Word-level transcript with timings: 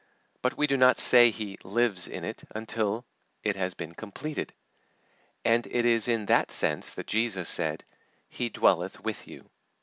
But 0.41 0.57
we 0.57 0.65
do 0.65 0.77
not 0.77 0.97
say 0.97 1.29
he 1.29 1.59
lives 1.63 2.07
in 2.07 2.23
it 2.23 2.43
until 2.55 3.05
it 3.43 3.55
has 3.55 3.75
been 3.75 3.93
completed. 3.93 4.51
And 5.45 5.67
it 5.67 5.85
is 5.85 6.07
in 6.07 6.25
that 6.25 6.49
sense 6.49 6.91
that 6.93 7.05
Jesus 7.05 7.47
said, 7.47 7.83
"He 8.27 8.49
dwelleth 8.49 8.99
with 9.01 9.27
you." 9.27 9.47